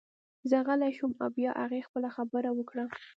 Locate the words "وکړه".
2.53-2.85